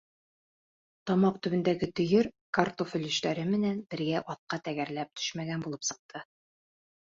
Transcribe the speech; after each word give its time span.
Тамаҡ 1.11 1.37
төбөндәге 1.47 1.89
төйөр 1.99 2.31
картуф 2.59 2.97
өлөштәре 3.01 3.45
менән 3.53 3.85
бергә 3.95 4.25
аҫҡа 4.37 4.63
тәгәрләп 4.69 5.15
төшмәгән 5.23 5.69
булып 5.71 5.91
сыҡты. 5.95 6.27